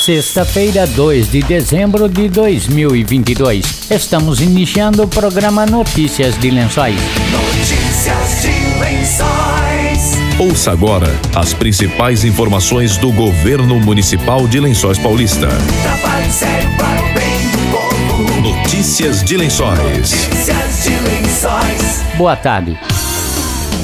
Sexta-feira, 0.00 0.86
2 0.86 1.30
de 1.30 1.42
dezembro 1.42 2.08
de 2.08 2.26
2022. 2.30 3.90
Estamos 3.90 4.40
iniciando 4.40 5.02
o 5.02 5.06
programa 5.06 5.66
Notícias 5.66 6.40
de 6.40 6.50
Lençóis. 6.50 6.96
Notícias 7.30 8.40
de 8.40 8.80
Lençóis. 8.80 10.18
Ouça 10.38 10.72
agora 10.72 11.06
as 11.36 11.52
principais 11.52 12.24
informações 12.24 12.96
do 12.96 13.12
governo 13.12 13.78
municipal 13.78 14.48
de 14.48 14.58
Lençóis 14.58 14.96
Paulista. 14.96 15.48
Notícias 18.42 19.22
de 19.22 19.36
Lençóis. 19.36 19.78
Notícias 19.80 20.82
de 20.82 20.98
Lençóis. 21.10 22.02
Boa 22.16 22.36
tarde. 22.36 22.78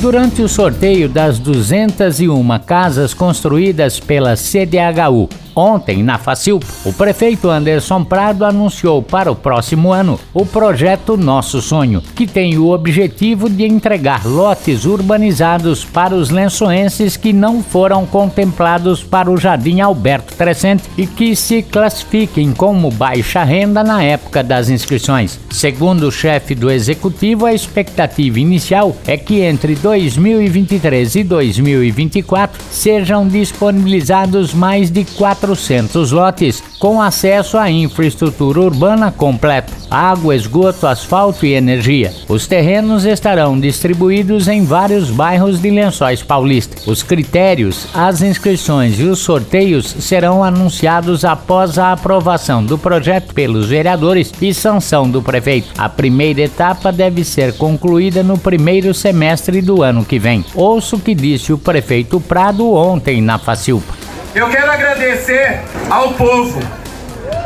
Durante 0.01 0.41
o 0.41 0.49
sorteio 0.49 1.11
das 1.11 1.39
201 1.39 2.59
casas 2.61 3.13
construídas 3.13 4.01
pela 4.01 4.35
CDHU 4.35 5.29
Ontem, 5.59 6.03
na 6.03 6.19
Facilp, 6.19 6.63
o 6.85 6.93
prefeito 6.93 7.49
Anderson 7.49 8.05
Prado 8.05 8.45
anunciou 8.45 9.03
para 9.03 9.33
o 9.33 9.35
próximo 9.35 9.91
ano 9.91 10.21
o 10.35 10.45
projeto 10.45 11.17
Nosso 11.17 11.63
Sonho, 11.63 12.03
que 12.15 12.27
tem 12.27 12.59
o 12.59 12.69
objetivo 12.69 13.49
de 13.49 13.65
entregar 13.65 14.27
lotes 14.27 14.85
urbanizados 14.85 15.83
para 15.83 16.15
os 16.15 16.29
lençoenses 16.29 17.17
que 17.17 17.33
não 17.33 17.63
foram 17.63 18.05
contemplados 18.05 19.03
para 19.03 19.31
o 19.31 19.39
Jardim 19.39 19.81
Alberto 19.81 20.35
Crescente 20.35 20.85
e 20.95 21.07
que 21.07 21.35
se 21.35 21.63
classifiquem 21.63 22.53
como 22.53 22.91
baixa 22.91 23.43
renda 23.43 23.83
na 23.83 24.03
época 24.03 24.43
das 24.43 24.69
inscrições. 24.69 25.41
Segundo 25.51 26.09
o 26.09 26.13
chefe 26.13 26.55
do 26.55 26.71
executivo, 26.71 27.47
a 27.47 27.55
expectativa 27.55 28.39
inicial 28.39 28.95
é 29.07 29.17
que 29.17 29.41
entre 29.41 29.75
2023 29.75 31.17
e 31.17 31.25
2024 31.25 32.61
sejam 32.71 33.27
disponibilizados 33.27 34.53
mais 34.53 34.91
de 34.91 35.03
4 35.03 35.46
400 35.47 36.11
lotes 36.11 36.63
com 36.81 37.01
acesso 37.01 37.57
à 37.57 37.71
infraestrutura 37.71 38.61
urbana 38.61 39.13
completa: 39.13 39.73
água, 39.89 40.35
esgoto, 40.35 40.87
asfalto 40.87 41.47
e 41.47 41.55
energia. 41.55 42.13
Os 42.29 42.47
terrenos 42.49 43.05
estarão 43.05 43.59
distribuídos 43.59 44.49
em 44.49 44.65
vários 44.65 45.09
bairros 45.09 45.61
de 45.61 45.71
Lençóis 45.71 46.23
Paulista. 46.23 46.91
Os 46.91 47.03
critérios, 47.03 47.87
as 47.95 48.23
inscrições 48.23 48.99
e 48.99 49.05
os 49.05 49.21
sorteios 49.21 49.87
serão 49.87 50.43
anunciados 50.43 51.25
após 51.25 51.79
a 51.79 51.93
aprovação 51.93 52.65
do 52.65 52.77
projeto 52.77 53.33
pelos 53.33 53.69
vereadores 53.69 54.33
e 54.41 54.53
sanção 54.53 55.09
do 55.09 55.23
prefeito. 55.23 55.69
A 55.79 55.89
primeira 55.89 56.43
etapa 56.43 56.91
deve 56.91 57.25
ser 57.25 57.57
concluída 57.57 58.23
no 58.23 58.37
primeiro 58.37 58.93
semestre 58.93 59.63
do 59.63 59.83
ano 59.83 60.05
que 60.05 60.19
vem. 60.19 60.45
Ouço 60.55 60.97
o 60.97 61.01
que 61.01 61.15
disse 61.15 61.53
o 61.53 61.59
prefeito 61.59 62.21
Prado 62.21 62.73
ontem 62.73 63.21
na 63.23 63.39
Facilpa. 63.39 64.06
Eu 64.37 64.51
quero 64.51 64.71
agradecer 64.71 65.61
ao 65.89 66.13
povo 66.13 66.61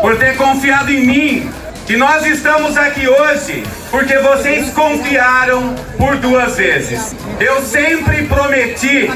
por 0.01 0.19
ter 0.19 0.37
confiado 0.37 0.91
em 0.91 1.07
mim. 1.07 1.53
E 1.89 1.97
nós 1.97 2.27
estamos 2.27 2.77
aqui 2.77 3.09
hoje 3.09 3.63
porque 3.93 4.19
vocês 4.19 4.71
confiaram 4.71 5.77
por 5.97 6.17
duas 6.17 6.57
vezes. 6.57 7.15
Eu 7.39 7.63
sempre 7.63 8.25
prometi 8.25 9.09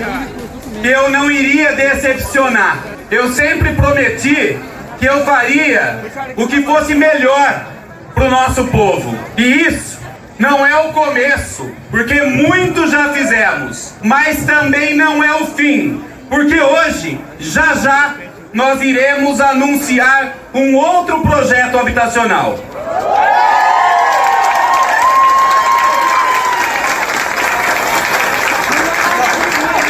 que 0.80 0.86
eu 0.86 1.11
não 1.11 1.28
iria 1.28 1.72
decepcionar. 1.72 2.78
Eu 3.11 3.33
sempre 3.33 3.72
prometi 3.72 4.56
que 5.00 5.06
eu 5.06 5.25
faria 5.25 5.98
o 6.36 6.47
que 6.47 6.62
fosse 6.62 6.95
melhor 6.95 7.67
para 8.14 8.25
o 8.25 8.30
nosso 8.30 8.69
povo. 8.69 9.19
E 9.36 9.67
isso 9.67 9.98
não 10.39 10.64
é 10.64 10.77
o 10.77 10.92
começo, 10.92 11.69
porque 11.91 12.22
muito 12.22 12.86
já 12.86 13.12
fizemos, 13.12 13.95
mas 14.00 14.45
também 14.45 14.95
não 14.95 15.25
é 15.25 15.34
o 15.34 15.47
fim 15.47 16.13
porque 16.28 16.61
hoje, 16.61 17.20
já 17.39 17.75
já, 17.75 18.14
nós 18.53 18.80
iremos 18.80 19.41
anunciar 19.41 20.34
um 20.55 20.77
outro 20.77 21.20
projeto 21.22 21.78
habitacional. 21.78 22.58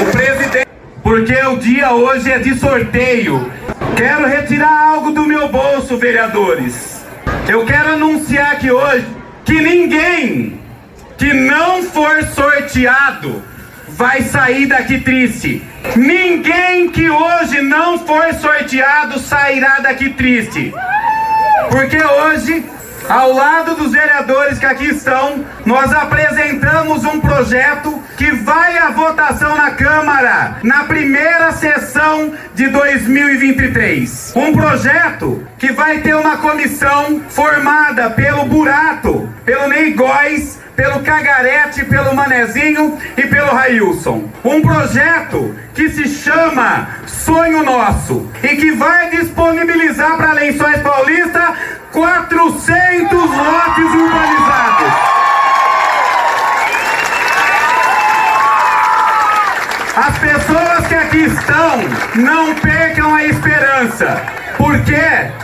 O 0.00 0.04
presidente, 0.06 0.66
porque 1.02 1.34
o 1.46 1.56
dia 1.58 1.92
hoje 1.92 2.32
é 2.32 2.38
de 2.38 2.58
sorteio. 2.58 3.52
Quero 3.96 4.26
retirar 4.26 4.94
algo 4.94 5.12
do 5.12 5.24
meu 5.24 5.48
bolso, 5.48 5.96
vereadores. 5.96 7.04
Eu 7.46 7.64
quero 7.64 7.92
anunciar 7.92 8.52
aqui 8.52 8.70
hoje 8.70 9.06
que 9.44 9.60
ninguém 9.60 10.60
que 11.16 11.32
não 11.32 11.82
for 11.82 12.22
sorteado 12.24 13.42
vai 13.88 14.22
sair 14.22 14.66
daqui 14.66 14.98
triste. 15.00 15.62
Ninguém 15.96 16.90
que 16.90 17.08
hoje 17.08 17.62
não 17.62 17.98
for 17.98 18.32
sorteado 18.34 19.18
sairá 19.20 19.78
daqui 19.80 20.10
triste. 20.10 20.74
Porque 21.70 22.02
hoje, 22.02 22.64
ao 23.08 23.32
lado 23.32 23.76
dos 23.76 23.92
vereadores 23.92 24.58
que 24.58 24.66
aqui 24.66 24.88
estão, 24.88 25.44
nós 25.64 25.92
apresentamos 25.92 27.04
um 27.04 27.20
projeto 27.20 28.02
que 28.16 28.32
vai 28.32 28.76
à 28.78 28.90
votação 28.90 29.56
na 29.56 29.70
Câmara 29.72 30.56
na 30.64 30.84
primeira 30.84 31.52
sessão 31.52 32.32
de 32.54 32.66
2023. 32.68 34.32
Um 34.34 34.52
projeto 34.52 35.46
que 35.58 35.70
vai 35.72 36.00
ter 36.00 36.16
uma 36.16 36.38
comissão 36.38 37.22
formada 37.28 38.10
pelo 38.10 38.46
Burato, 38.46 39.32
pelo 39.44 39.68
Ney 39.68 39.92
Góes, 39.92 40.58
pelo 40.76 41.00
Cagarete, 41.00 41.84
pelo 41.84 42.14
Manezinho 42.14 42.98
e 43.16 43.22
pelo 43.22 43.54
Railson. 43.54 44.28
Um 44.44 44.60
projeto 44.62 45.54
que 45.74 45.88
se 45.88 46.08
chama 46.08 46.88
Sonho 47.06 47.62
Nosso 47.62 48.28
e 48.42 48.48
que 48.56 48.72
vai 48.72 49.10
disponibilizar 49.10 50.16
para 50.16 50.32
Lençóis 50.32 50.80
Paulista 50.82 51.54
400 51.92 53.12
lotes 53.12 53.84
urbanizados. 53.84 55.14
As 59.96 60.18
pessoas 60.18 60.86
que 60.88 60.94
aqui 60.94 61.24
estão, 61.24 61.78
não 62.16 62.54
percam 62.56 63.14
a 63.14 63.24
esperança. 63.24 64.43
Porque 64.64 64.96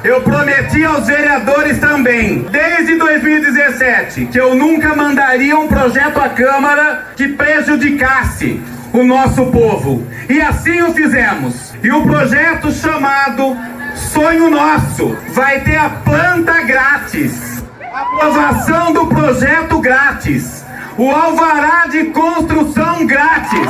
eu 0.03 0.22
prometi 0.22 0.82
aos 0.82 1.06
vereadores 1.06 1.78
também, 1.78 2.38
desde 2.50 2.97
2017, 2.97 4.25
que 4.25 4.41
eu 4.41 4.54
nunca 4.54 4.97
mandaria 4.97 5.58
um 5.58 5.69
projeto 5.69 6.19
à 6.19 6.31
Câmara 6.31 7.08
que 7.14 7.28
prejudicasse 7.28 8.62
o 8.94 9.04
nosso 9.04 9.44
povo. 9.48 10.06
E 10.26 10.41
assim 10.41 10.81
o 10.81 10.94
fizemos. 10.94 11.75
E 11.82 11.92
o 11.92 12.03
projeto 12.06 12.72
chamado 12.72 13.58
Sonho 13.94 14.48
Nosso 14.48 15.14
vai 15.34 15.60
ter 15.60 15.76
a 15.76 15.91
planta 15.91 16.62
grátis, 16.62 17.62
a 17.92 18.00
aprovação 18.00 18.91
do 18.94 19.06
projeto 19.06 19.81
grátis, 19.81 20.64
o 20.97 21.10
alvará 21.10 21.87
de 21.88 22.04
construção 22.04 23.06
grátis. 23.06 23.69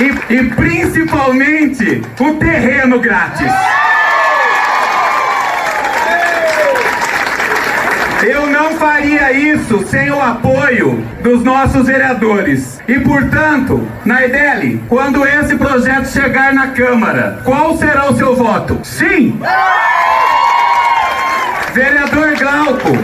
E, 0.00 0.34
e 0.34 0.44
principalmente 0.50 2.02
o 2.18 2.34
terreno 2.34 2.98
grátis. 2.98 3.52
Eu 8.22 8.46
não 8.46 8.72
faria 8.72 9.32
isso 9.32 9.86
sem 9.86 10.10
o 10.10 10.20
apoio 10.20 10.94
dos 11.22 11.44
nossos 11.44 11.86
vereadores. 11.86 12.80
E, 12.88 12.98
portanto, 13.00 13.86
Naideli, 14.04 14.82
quando 14.88 15.26
esse 15.26 15.54
projeto 15.56 16.06
chegar 16.06 16.54
na 16.54 16.68
Câmara, 16.68 17.40
qual 17.44 17.76
será 17.76 18.10
o 18.10 18.16
seu 18.16 18.34
voto? 18.34 18.80
Sim! 18.82 19.38
Vereador 21.74 22.34
Glauco, 22.38 22.96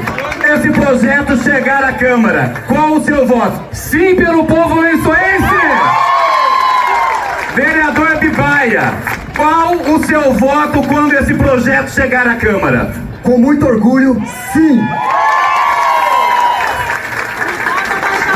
esse 0.55 0.71
projeto 0.71 1.37
chegar 1.43 1.84
à 1.84 1.93
Câmara, 1.93 2.55
qual 2.67 2.93
o 2.93 3.05
seu 3.05 3.27
voto? 3.27 3.62
Sim 3.72 4.17
pelo 4.17 4.47
povo 4.47 4.81
lençoense! 4.81 6.09
Vereador 7.54 8.16
Bibaia, 8.18 8.94
qual 9.36 9.74
o 9.74 10.04
seu 10.04 10.32
voto 10.34 10.82
quando 10.86 11.14
esse 11.14 11.34
projeto 11.34 11.91
chegar 11.91 12.26
à 12.28 12.36
Câmara? 12.36 12.92
Com 13.22 13.38
muito 13.38 13.66
orgulho, 13.66 14.22
sim. 14.52 14.80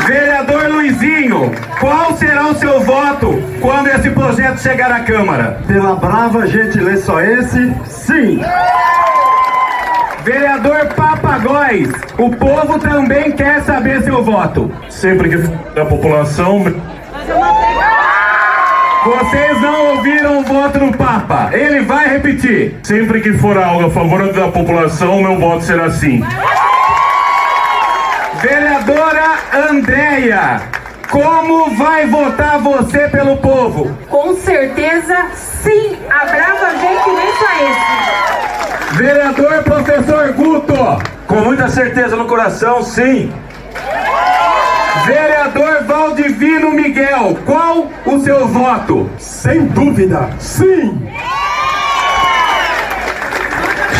Vereador 0.05 0.67
Luizinho, 0.67 1.51
qual 1.79 2.15
será 2.17 2.47
o 2.47 2.55
seu 2.55 2.81
voto 2.81 3.41
quando 3.61 3.87
esse 3.87 4.09
projeto 4.09 4.59
chegar 4.59 4.91
à 4.91 4.99
Câmara? 4.99 5.59
Pela 5.65 5.95
brava 5.95 6.45
gentileza 6.45 7.23
esse, 7.23 7.73
sim. 7.85 8.41
Vereador 10.25 10.87
Papagóis, 10.95 11.89
o 12.17 12.29
povo 12.31 12.79
também 12.79 13.31
quer 13.31 13.61
saber 13.61 14.03
seu 14.03 14.23
voto. 14.23 14.69
Sempre 14.89 15.29
que 15.29 15.37
da 15.73 15.85
população. 15.85 16.65
Vocês 19.05 19.61
não 19.61 19.97
ouviram 19.97 20.39
o 20.39 20.43
voto 20.43 20.79
do 20.79 20.97
Papa. 20.97 21.51
Ele 21.53 21.81
vai 21.81 22.09
repetir. 22.09 22.75
Sempre 22.81 23.21
que 23.21 23.33
for 23.33 23.55
algo 23.55 23.85
a 23.85 23.91
favor 23.91 24.33
da 24.33 24.47
população, 24.47 25.21
meu 25.21 25.39
voto 25.39 25.63
será 25.63 25.91
sim. 25.91 26.25
Vereadora 28.41 29.35
Andréia, 29.69 30.59
como 31.11 31.69
vai 31.75 32.07
votar 32.07 32.57
você 32.57 33.07
pelo 33.07 33.37
povo? 33.37 33.95
Com 34.09 34.35
certeza, 34.37 35.27
sim. 35.35 35.99
A 36.09 36.25
gente 36.71 37.09
nem 37.11 37.31
só 37.35 37.51
esse. 37.69 38.97
Vereador 38.97 39.63
Professor 39.63 40.33
Guto. 40.33 40.73
Com 41.27 41.41
muita 41.41 41.67
certeza 41.67 42.15
no 42.15 42.25
coração, 42.25 42.81
sim. 42.81 43.31
Vereador 45.05 45.83
Valdivino 45.83 46.71
Miguel, 46.71 47.37
qual 47.45 47.91
o 48.45 48.47
seu 48.47 48.47
voto? 48.47 49.09
Sem 49.17 49.65
dúvida, 49.67 50.29
sim. 50.39 51.07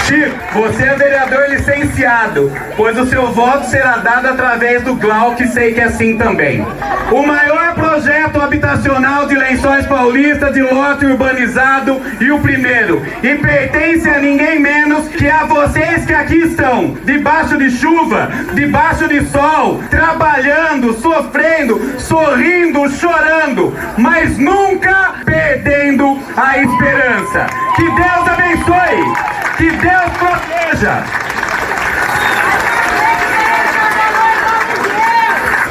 Chico, 0.05 0.37
você 0.53 0.83
é 0.83 0.95
vereador 0.95 1.49
licenciado, 1.49 2.51
pois 2.77 2.97
o 2.97 3.05
seu 3.07 3.31
voto 3.31 3.65
será 3.65 3.97
dado 3.97 4.27
através 4.27 4.83
do 4.83 4.93
GLAU, 4.93 5.33
que 5.35 5.47
sei 5.47 5.73
que 5.73 5.81
é 5.81 5.89
sim 5.89 6.15
também. 6.17 6.65
O 7.11 7.25
maior 7.25 7.73
projeto 7.95 8.41
habitacional 8.41 9.25
de 9.25 9.35
Lençóis 9.35 9.85
Paulista 9.85 10.51
de 10.51 10.61
lote 10.61 11.05
urbanizado 11.05 12.01
e 12.19 12.29
o 12.29 12.39
primeiro. 12.39 13.01
E 13.23 13.35
pertence 13.35 14.09
a 14.09 14.19
ninguém 14.19 14.59
menos 14.59 15.07
que 15.07 15.29
a 15.29 15.45
vocês 15.45 16.05
que 16.05 16.13
aqui 16.13 16.39
estão, 16.39 16.97
debaixo 17.05 17.57
de 17.57 17.71
chuva, 17.71 18.29
debaixo 18.53 19.07
de 19.07 19.25
sol, 19.27 19.81
trabalhando, 19.89 20.93
sofrendo, 20.95 21.97
sorrindo, 21.97 22.89
chorando, 22.89 23.73
mas 23.97 24.37
nunca 24.37 25.13
perdendo 25.23 26.19
a 26.35 26.57
esperança. 26.57 27.47
Que 27.77 27.83
Deus 27.83 28.27
abençoe! 28.27 29.55
Que 29.55 29.71
Deus 29.71 30.11
proteja! 30.19 31.03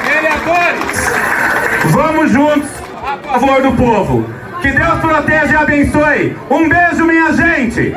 Vereadores, 0.04 0.94
vamos 1.90 2.30
juntos 2.30 2.70
a 3.06 3.16
favor 3.40 3.62
do 3.62 3.72
povo. 3.72 4.24
Que 4.62 4.70
Deus 4.70 5.00
proteja 5.00 5.52
e 5.52 5.56
abençoe. 5.56 6.36
Um 6.50 6.68
beijo, 6.68 7.04
minha 7.04 7.32
gente! 7.32 7.92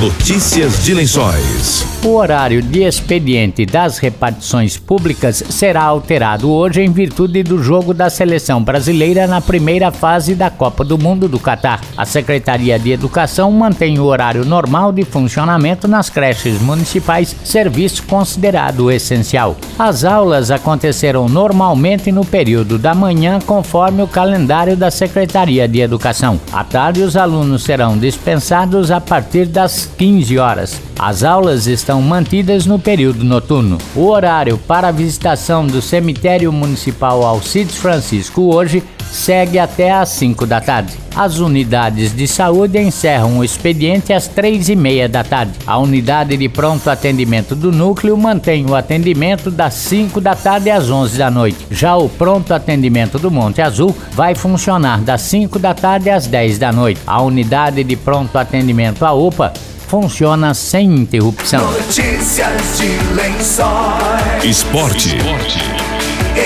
Notícias 0.00 0.84
de 0.84 0.94
Lençóis. 0.94 1.84
O 2.04 2.14
horário 2.14 2.62
de 2.62 2.84
expediente 2.84 3.66
das 3.66 3.98
repartições 3.98 4.76
públicas 4.76 5.42
será 5.50 5.82
alterado 5.82 6.52
hoje 6.52 6.80
em 6.82 6.92
virtude 6.92 7.42
do 7.42 7.60
jogo 7.60 7.92
da 7.92 8.08
seleção 8.08 8.62
brasileira 8.62 9.26
na 9.26 9.40
primeira 9.40 9.90
fase 9.90 10.36
da 10.36 10.48
Copa 10.50 10.84
do 10.84 10.96
Mundo 10.96 11.26
do 11.28 11.40
Catar. 11.40 11.80
A 11.96 12.04
Secretaria 12.04 12.78
de 12.78 12.92
Educação 12.92 13.50
mantém 13.50 13.98
o 13.98 14.04
horário 14.04 14.44
normal 14.44 14.92
de 14.92 15.02
funcionamento 15.04 15.88
nas 15.88 16.08
creches 16.08 16.60
municipais, 16.62 17.34
serviço 17.42 18.04
considerado 18.04 18.92
essencial. 18.92 19.56
As 19.76 20.04
aulas 20.04 20.52
acontecerão 20.52 21.28
normalmente 21.28 22.12
no 22.12 22.24
período 22.24 22.78
da 22.78 22.94
manhã, 22.94 23.40
conforme 23.44 24.00
o 24.00 24.06
calendário 24.06 24.76
da 24.76 24.92
Secretaria 24.92 25.66
de 25.66 25.80
Educação. 25.80 26.40
À 26.52 26.62
tarde, 26.62 27.02
os 27.02 27.16
alunos 27.16 27.64
serão 27.64 27.98
dispensados 27.98 28.92
a 28.92 29.00
partir 29.00 29.46
das 29.46 29.87
15 29.96 30.38
horas. 30.38 30.80
As 30.98 31.24
aulas 31.24 31.66
estão 31.66 32.02
mantidas 32.02 32.66
no 32.66 32.78
período 32.78 33.24
noturno. 33.24 33.78
O 33.96 34.06
horário 34.08 34.58
para 34.58 34.88
a 34.88 34.92
visitação 34.92 35.66
do 35.66 35.80
cemitério 35.80 36.52
municipal 36.52 37.24
Alcides 37.24 37.76
Francisco 37.76 38.54
hoje 38.54 38.82
segue 39.10 39.58
até 39.58 39.90
às 39.90 40.10
5 40.10 40.46
da 40.46 40.60
tarde. 40.60 40.92
As 41.16 41.38
unidades 41.38 42.14
de 42.14 42.28
saúde 42.28 42.78
encerram 42.78 43.38
o 43.38 43.44
expediente 43.44 44.12
às 44.12 44.28
três 44.28 44.68
e 44.68 44.76
meia 44.76 45.08
da 45.08 45.24
tarde. 45.24 45.54
A 45.66 45.78
unidade 45.78 46.36
de 46.36 46.48
pronto 46.48 46.88
atendimento 46.88 47.56
do 47.56 47.72
núcleo 47.72 48.16
mantém 48.16 48.64
o 48.68 48.74
atendimento 48.74 49.50
das 49.50 49.74
5 49.74 50.20
da 50.20 50.34
tarde 50.34 50.70
às 50.70 50.90
11 50.90 51.18
da 51.18 51.30
noite. 51.30 51.66
Já 51.70 51.96
o 51.96 52.08
pronto 52.08 52.54
atendimento 52.54 53.18
do 53.18 53.30
Monte 53.30 53.60
Azul 53.60 53.94
vai 54.12 54.34
funcionar 54.34 55.00
das 55.00 55.22
5 55.22 55.58
da 55.58 55.74
tarde 55.74 56.10
às 56.10 56.26
10 56.26 56.58
da 56.58 56.72
noite. 56.72 57.00
A 57.06 57.20
unidade 57.20 57.82
de 57.82 57.96
pronto 57.96 58.36
atendimento 58.36 59.04
a 59.04 59.12
UPA 59.12 59.52
funciona 59.88 60.52
sem 60.52 60.84
interrupção. 60.94 61.72
Notícias 61.72 62.78
de 62.78 63.14
lençóis. 63.14 64.44
Esporte. 64.44 65.16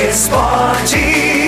Esportes. 0.09 1.42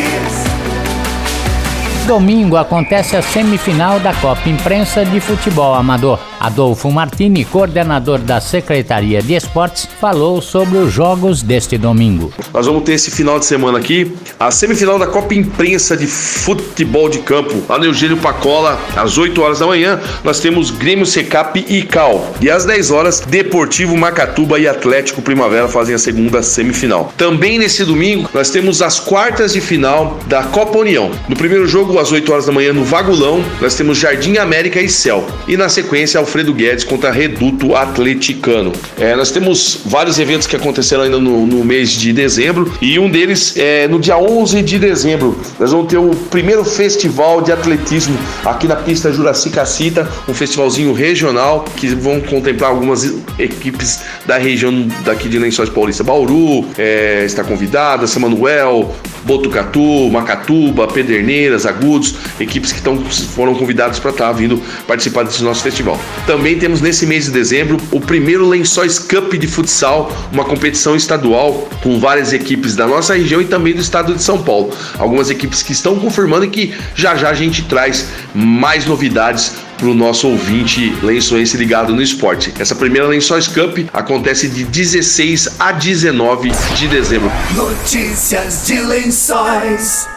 Domingo 2.06 2.58
acontece 2.58 3.16
a 3.16 3.22
semifinal 3.22 3.98
da 3.98 4.12
Copa 4.12 4.46
Imprensa 4.46 5.06
de 5.06 5.20
Futebol 5.20 5.72
Amador. 5.72 6.18
Adolfo 6.38 6.90
Martini, 6.90 7.42
coordenador 7.42 8.18
da 8.18 8.38
Secretaria 8.38 9.22
de 9.22 9.32
Esportes, 9.32 9.88
falou 9.98 10.42
sobre 10.42 10.76
os 10.76 10.92
jogos 10.92 11.42
deste 11.42 11.78
domingo. 11.78 12.30
Nós 12.52 12.66
vamos 12.66 12.82
ter 12.82 12.92
esse 12.92 13.10
final 13.10 13.38
de 13.38 13.46
semana 13.46 13.78
aqui 13.78 14.14
a 14.38 14.50
semifinal 14.50 14.98
da 14.98 15.06
Copa 15.06 15.34
Imprensa 15.34 15.96
de 15.96 16.06
Futebol 16.06 17.08
de 17.08 17.20
Campo, 17.20 17.62
lá 17.66 17.78
no 17.78 17.86
Eugênio 17.86 18.18
Pacola, 18.18 18.78
às 18.94 19.16
8 19.16 19.40
horas 19.40 19.60
da 19.60 19.66
manhã. 19.66 19.98
Nós 20.22 20.40
temos 20.40 20.70
Grêmio 20.70 21.06
Secap 21.06 21.64
e 21.66 21.80
Cal. 21.80 22.34
E 22.42 22.50
às 22.50 22.66
10 22.66 22.90
horas, 22.90 23.20
Deportivo 23.20 23.96
Macatuba 23.96 24.58
e 24.58 24.68
Atlético 24.68 25.22
Primavera 25.22 25.68
fazem 25.68 25.94
a 25.94 25.98
segunda 25.98 26.42
semifinal. 26.42 27.10
Também 27.16 27.58
nesse 27.58 27.86
domingo, 27.86 28.28
nós 28.34 28.50
temos 28.50 28.82
as 28.82 29.00
quartas 29.00 29.54
de 29.54 29.62
final 29.62 30.18
da 30.26 30.42
Copa 30.42 30.78
União. 30.78 31.10
No 31.26 31.36
primeiro 31.36 31.66
jogo, 31.66 31.94
às 31.99 32.12
8 32.12 32.32
horas 32.32 32.46
da 32.46 32.52
manhã, 32.52 32.73
no 32.73 32.85
Vagulão, 32.85 33.44
nós 33.61 33.75
temos 33.75 33.99
Jardim 33.99 34.37
América 34.37 34.81
e 34.81 34.88
Céu. 34.88 35.26
E 35.46 35.56
na 35.56 35.69
sequência, 35.69 36.19
Alfredo 36.19 36.52
Guedes 36.52 36.85
contra 36.85 37.11
Reduto 37.11 37.75
Atleticano. 37.75 38.73
É, 38.99 39.14
nós 39.14 39.31
temos 39.31 39.81
vários 39.85 40.19
eventos 40.19 40.46
que 40.46 40.56
aconteceram 40.56 41.02
ainda 41.02 41.19
no, 41.19 41.46
no 41.46 41.64
mês 41.64 41.91
de 41.91 42.12
dezembro 42.12 42.73
e 42.81 42.99
um 42.99 43.11
deles 43.11 43.56
é 43.56 43.87
no 43.88 43.99
dia 43.99 44.17
11 44.17 44.62
de 44.62 44.79
dezembro. 44.79 45.38
Nós 45.58 45.73
vamos 45.73 45.88
ter 45.88 45.99
o 45.99 46.11
primeiro 46.31 46.64
festival 46.64 47.43
de 47.43 47.52
atletismo 47.52 48.17
aqui 48.44 48.67
na 48.67 48.76
pista 48.76 49.12
Juraci 49.12 49.50
Cacita, 49.50 50.08
um 50.29 50.35
festivalzinho 50.35 50.93
regional 50.93 51.64
que 51.76 51.88
vão 51.88 52.20
contemplar 52.20 52.70
algumas 52.70 53.12
equipes 53.38 54.02
da 54.26 54.37
região 54.38 54.88
daqui 55.05 55.29
de 55.29 55.38
Lençóis 55.38 55.69
Paulista. 55.69 56.02
Bauru 56.02 56.67
é, 56.76 57.25
está 57.25 57.44
convidada, 57.44 58.06
São 58.06 58.23
Manuel, 58.23 58.94
Botucatu, 59.25 60.11
Macatuba, 60.11 60.87
Pederneiras, 60.87 61.67
Agudos, 61.84 62.14
equipes 62.40 62.72
que 62.72 62.81
tão, 62.81 62.98
foram 63.04 63.54
convidadas 63.54 63.98
para 63.98 64.10
estar 64.10 64.32
vindo 64.32 64.60
participar 64.86 65.25
desse 65.25 65.42
nosso 65.42 65.62
festival. 65.62 66.00
Também 66.26 66.58
temos 66.58 66.81
nesse 66.81 67.06
mês 67.06 67.26
de 67.26 67.31
dezembro 67.31 67.76
o 67.92 68.00
primeiro 68.00 68.48
Lençóis 68.48 68.98
Cup 68.98 69.34
de 69.34 69.46
futsal, 69.46 70.10
uma 70.32 70.44
competição 70.44 70.96
estadual 70.96 71.69
com 71.82 72.00
várias 72.00 72.32
equipes 72.32 72.75
da 72.75 72.86
nossa 72.86 73.14
região 73.14 73.40
e 73.40 73.44
também 73.44 73.75
do 73.75 73.81
estado 73.81 74.14
de 74.14 74.22
São 74.22 74.42
Paulo. 74.42 74.72
Algumas 74.98 75.28
equipes 75.28 75.62
que 75.62 75.72
estão 75.72 75.98
confirmando 75.98 76.46
e 76.46 76.48
que 76.48 76.75
já 76.94 77.14
já 77.16 77.28
a 77.28 77.34
gente 77.34 77.62
traz 77.64 78.06
mais 78.34 78.86
novidades 78.86 79.53
para 79.76 79.88
o 79.88 79.94
nosso 79.94 80.29
ouvinte 80.29 80.96
lençoense 81.03 81.56
ligado 81.56 81.94
no 81.94 82.00
esporte. 82.00 82.55
Essa 82.58 82.74
primeira 82.74 83.06
Lençóis 83.08 83.46
Cup 83.46 83.79
acontece 83.93 84.48
de 84.48 84.64
16 84.64 85.56
a 85.58 85.72
19 85.72 86.50
de 86.76 86.88
dezembro. 86.88 87.31
Notícias 87.55 88.67
de 88.67 88.81
lençóis. 88.81 90.13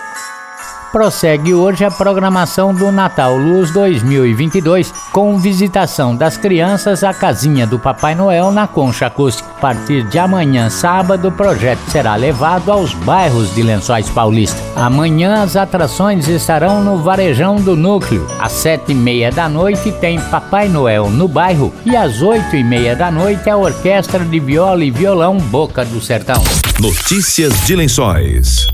Prossegue 0.91 1.53
hoje 1.53 1.83
a 1.83 1.91
programação 1.91 2.73
do 2.73 2.91
Natal 2.91 3.35
Luz 3.37 3.71
2022 3.71 4.93
com 5.11 5.37
visitação 5.37 6.15
das 6.15 6.37
crianças 6.37 7.03
à 7.03 7.13
casinha 7.13 7.67
do 7.67 7.77
Papai 7.77 8.15
Noel 8.15 8.51
na 8.51 8.67
Concha 8.67 9.07
Acústica. 9.07 9.49
A 9.57 9.59
partir 9.59 10.03
de 10.03 10.17
amanhã, 10.17 10.69
sábado, 10.69 11.27
o 11.27 11.31
projeto 11.31 11.79
será 11.89 12.15
levado 12.15 12.71
aos 12.71 12.93
bairros 12.93 13.53
de 13.53 13.63
Lençóis 13.63 14.09
Paulista. 14.09 14.59
Amanhã 14.75 15.43
as 15.43 15.55
atrações 15.55 16.27
estarão 16.27 16.83
no 16.83 16.97
Varejão 16.97 17.57
do 17.57 17.75
Núcleo. 17.75 18.25
Às 18.39 18.53
sete 18.53 18.93
e 18.93 18.95
meia 18.95 19.31
da 19.31 19.49
noite 19.49 19.91
tem 19.91 20.19
Papai 20.19 20.69
Noel 20.69 21.09
no 21.09 21.27
bairro 21.27 21.73
e 21.85 21.95
às 21.95 22.21
oito 22.21 22.55
e 22.55 22.63
meia 22.63 22.95
da 22.95 23.11
noite 23.11 23.49
a 23.49 23.57
Orquestra 23.57 24.23
de 24.23 24.39
Viola 24.39 24.83
e 24.83 24.91
Violão 24.91 25.37
Boca 25.37 25.83
do 25.83 25.99
Sertão. 25.99 26.41
Notícias 26.79 27.53
de 27.65 27.75
Lençóis. 27.75 28.67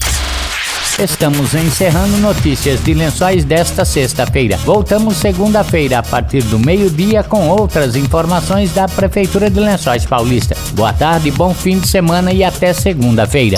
Estamos 0.99 1.55
encerrando 1.55 2.17
notícias 2.17 2.83
de 2.83 2.93
lençóis 2.93 3.43
desta 3.43 3.83
sexta-feira. 3.83 4.57
Voltamos 4.57 5.17
segunda-feira 5.17 5.97
a 5.97 6.03
partir 6.03 6.43
do 6.43 6.59
meio-dia 6.59 7.23
com 7.23 7.49
outras 7.49 7.95
informações 7.95 8.71
da 8.73 8.87
Prefeitura 8.87 9.49
de 9.49 9.59
Lençóis 9.59 10.05
Paulista. 10.05 10.55
Boa 10.73 10.93
tarde, 10.93 11.31
bom 11.31 11.51
fim 11.51 11.79
de 11.79 11.87
semana 11.87 12.31
e 12.31 12.43
até 12.43 12.73
segunda-feira. 12.73 13.57